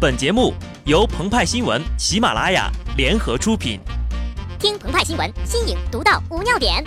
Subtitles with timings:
[0.00, 0.54] 本节目
[0.86, 3.78] 由澎湃新闻、喜马拉雅联合出品。
[4.58, 6.82] 听澎湃新闻，新颖独到，无尿点。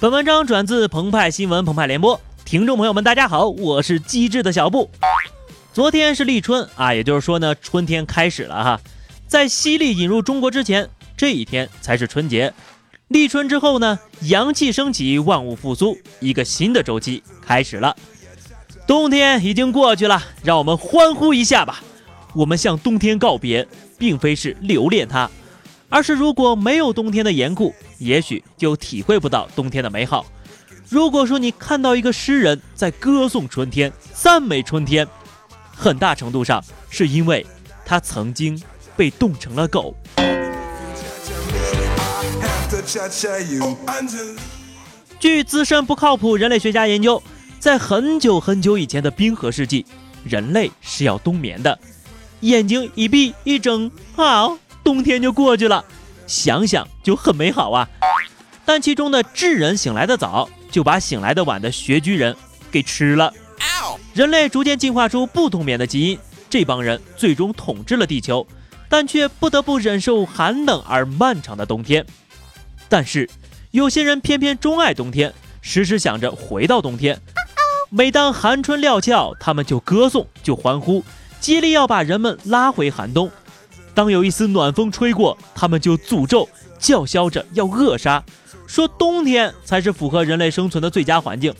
[0.00, 4.90] 本文章转自澎湃新闻澎湃联播，听众朋友们，大家好，我是机智的小布。
[5.72, 8.80] 昨天是立春啊，也就是说呢，春天开始了哈。
[9.28, 12.52] 在西历引入中国之前，这一天才是春节。
[13.12, 17.94] 立春之后呢，阳气升起，万物复苏，一个新的周期开始了。
[18.86, 21.82] 冬天已经过去了，让我们欢呼一下吧！
[22.34, 25.30] 我们向冬天告别，并非是留恋它。
[25.90, 30.24] 而是如果没有冬天的严酷，也许就体会不到冬天的美好。
[30.88, 35.06] 如果说你看到一个诗人在歌颂春天、赞美春天，
[35.76, 37.46] 很大程度上是因为
[37.84, 38.58] 他曾经
[38.96, 39.94] 被冻成了狗。
[45.18, 47.22] 据资深不靠谱人类学家研究，
[47.60, 49.86] 在很久很久以前的冰河世纪，
[50.24, 51.78] 人类是要冬眠的，
[52.40, 54.58] 眼睛一闭一睁，好。
[54.84, 55.84] 冬天就过去了，
[56.26, 57.88] 想想就很美好啊。
[58.64, 62.36] 但其中的智人醒来的早，就把醒来的晚的穴居人
[62.70, 63.32] 给吃了。
[64.12, 66.18] 人类逐渐进化出不冬眠的基因，
[66.50, 68.44] 这帮人最终统治了地球，
[68.88, 72.04] 但却不得不忍受寒冷而漫长的冬天。
[72.92, 73.26] 但是
[73.70, 77.18] 有些人偏偏钟爱冬天，时时想着回到冬天。
[77.88, 81.02] 每当寒春料峭，他们就歌颂，就欢呼，
[81.40, 83.30] 极力要把人们拉回寒冬。
[83.94, 86.46] 当有一丝暖风吹过，他们就诅咒、
[86.78, 88.22] 叫嚣着要扼杀，
[88.66, 91.54] 说冬天才是符合人类生存的最佳环境。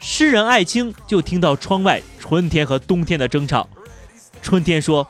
[0.00, 3.68] 诗人艾青就听到窗外春天和冬天的争吵。
[4.42, 5.06] 春天说：“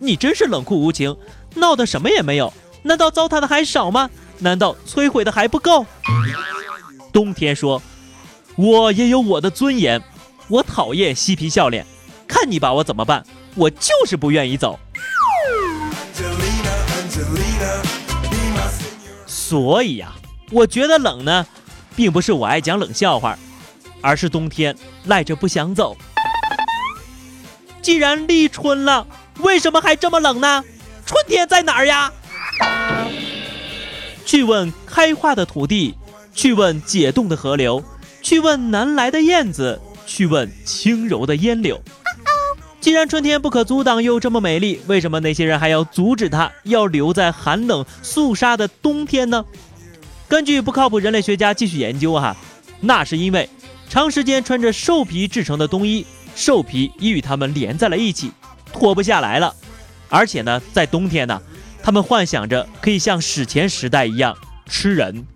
[0.00, 1.14] 你真是冷酷无情，
[1.54, 2.50] 闹的什么也没有，
[2.82, 4.08] 难道糟蹋的还少吗？
[4.44, 5.84] 难道摧毁的还不够？”
[7.12, 7.82] 冬天说
[8.54, 10.00] ：“我也有我的尊严，
[10.48, 11.84] 我讨厌嬉皮笑脸，
[12.28, 13.24] 看你把我怎么办？
[13.56, 14.78] 我就是不愿意走。”
[19.26, 20.12] 所以呀，
[20.50, 21.46] 我觉得冷呢，
[21.94, 23.38] 并不是我爱讲冷笑话，
[24.00, 25.96] 而是冬天赖着不想走。
[27.80, 29.06] 既然立春了，
[29.38, 30.64] 为什么还这么冷呢？
[31.06, 32.10] 春天在哪儿呀？
[34.24, 35.94] 去问开化的土地，
[36.34, 37.82] 去问解冻的河流，
[38.22, 41.80] 去问南来的燕子，去问轻柔的烟柳。
[42.80, 49.44] 既然春天不可阻挡又这么美丽，为什么那些人还要阻止它，要留在寒冷肃杀的冬天呢？
[50.28, 52.36] 根据不靠谱人类学家继续研究，哈，
[52.80, 53.48] 那是因为
[53.88, 58.30] 长时间穿着兽皮制成的冬衣，兽皮已与它们连在了一起，
[58.72, 59.54] 脱不下来了。
[60.10, 61.40] 而且呢，在冬天呢，
[61.84, 64.34] 他们幻想着可以像史前时代一样
[64.66, 65.26] 吃人，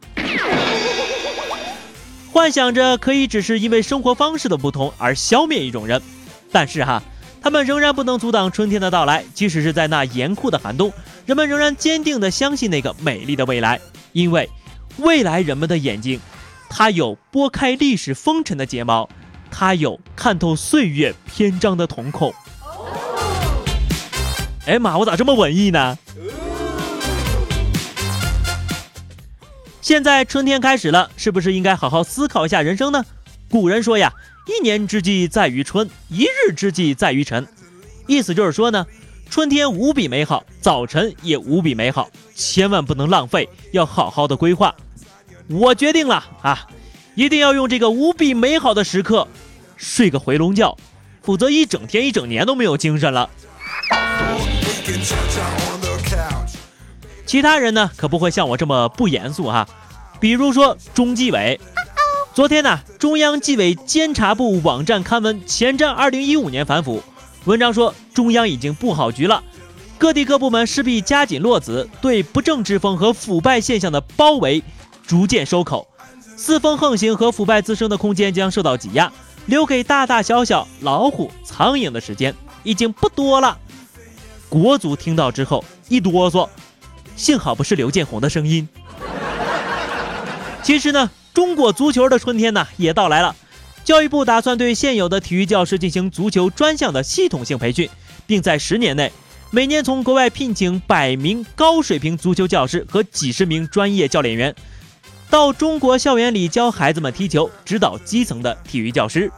[2.32, 6.00] 幻想着可以只是因为生活方式的不同而消灭一种人。
[6.50, 7.03] 但是哈。
[7.41, 10.92] 他们仍然不能阻挡春天的到来，即使是在那严酷的寒冬，
[11.25, 13.80] 人们仍然坚定地相信那个美丽的未来，
[14.12, 14.50] 因为
[14.97, 16.20] 未来人们的眼睛，
[16.69, 19.09] 它有拨开历史风尘的睫毛，
[19.53, 22.34] 它有看透岁月篇章的瞳孔。
[24.66, 25.97] 哎妈，我咋这么文艺呢？
[29.88, 33.03] 现在春天开始了，是不是应该好好思考一下人生呢？
[33.49, 34.12] 古人说呀。
[34.47, 37.49] 一年之计在于春，一日之计在于晨。
[38.06, 38.87] 意思就是说呢，
[39.31, 44.75] 春天无比美好，早晨也无比美好，千万不能浪费，要好好的规划。
[45.48, 46.69] 我决定了啊，
[47.15, 49.27] 一定要用这个无比美好的时刻
[49.78, 50.77] 睡个回笼觉，
[51.22, 53.31] 否则一整天一整年都没有精神了。
[57.28, 59.69] 其他人呢，可不会像我这么不严肃哈，
[60.19, 61.61] 比如说中纪委。
[62.33, 67.03] 昨天呢，中央纪委监察部网站刊文前瞻二零一五年反腐，
[67.44, 69.44] 文章说中央已经布好局了，
[69.99, 74.62] 各地各部门势必加紧落子，对不正之风和腐败现象的包围
[75.06, 75.87] 逐渐收口，
[76.34, 79.13] 四风横行和腐败滋生的空间将受到挤压，
[79.45, 83.59] 留给大大小小老虎、苍蝇的时间已经不多了。
[84.48, 86.48] 国足听到之后一哆嗦，
[87.18, 88.66] 幸好不是刘建宏的声音。
[90.62, 91.10] 其实呢。
[91.34, 93.36] 中国足球的春天呢也到来了，
[93.84, 97.88] 教育部打算对现有的体育教师进行足球专项的系统性培训，
[98.26, 99.12] 并在十年内
[99.53, 104.53] 每年从国外聘请百名高水平足球教师和几十名专业教练员，
[105.30, 109.30] 到中国校园里教孩子们踢球，指导基层的体育教师。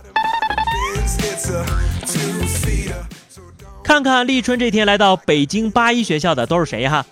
[3.84, 7.04] 看看立春这天来到北京八一学校的都是谁哈？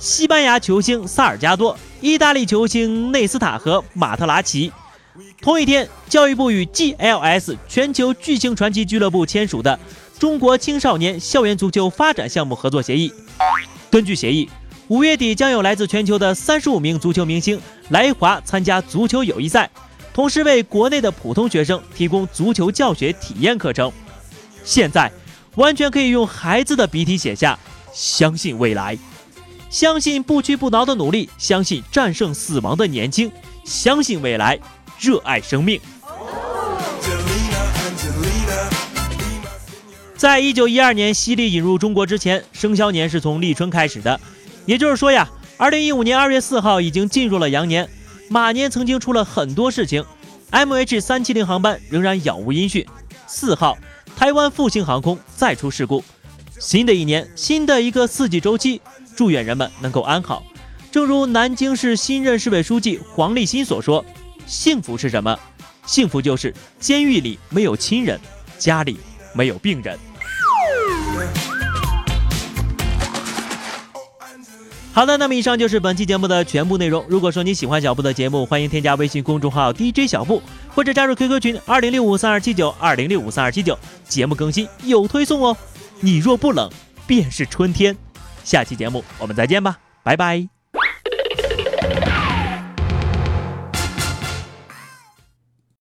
[0.00, 4.72] 西班牙球星萨尔加多、意大利球星内斯塔和马特拉齐。
[5.42, 9.78] 同一天，教育部与 GLS 全球巨星传奇俱乐部签署的
[10.18, 13.12] 中国青少年校园足球发展项目合作协议。
[13.90, 14.48] 根据协议，
[14.88, 17.60] 五月底将有来自全球的三十五名足球明星
[17.90, 19.68] 来华参加足球友谊赛，
[20.14, 23.92] 同时为国内的普通学生提供足球教学体验课程。
[24.64, 25.12] 现在，
[25.56, 27.58] 完全可以用孩子的笔体写下：
[27.92, 28.96] 相信未来，
[29.70, 33.30] 相信不屈不挠的努力，相信战胜死亡的年轻，
[33.64, 34.58] 相信未来。
[34.98, 35.80] 热爱生命。
[40.14, 44.20] 在一九一二年西历引入中国之前，生肖年是从立春开始的。
[44.66, 47.88] 也就是说呀，二零一五年二月四号已经进入了羊年。
[48.28, 50.04] 马年曾经出了很多事情
[50.50, 52.84] ，MH 三七零航班仍然杳无音讯。
[53.26, 53.78] 四号，
[54.16, 56.04] 台湾复兴航空再出事故。
[56.58, 58.82] 新的一年，新的一个四季周期，
[59.16, 60.42] 祝愿人们能够安好。
[60.90, 64.04] 正如南京市新任市委书记黄立新所说。
[64.46, 65.38] 幸福是什么？
[65.86, 68.18] 幸福就是监狱里没有亲人，
[68.58, 68.98] 家里
[69.32, 69.96] 没有病人。
[74.92, 77.04] 好的，那么以上就是本期节目的全部内容。
[77.08, 80.42] 如果说你喜欢小布的节目，欢迎添加微信公众号 DJ 小布，
[80.74, 83.78] 或者加入 QQ 群二零六五三二七九二零六五三二七九，
[84.08, 85.56] 节目更新有推送哦。
[86.00, 86.68] 你若不冷，
[87.06, 87.96] 便是春天。
[88.50, 90.59] 下期节目我们再见吧，拜拜。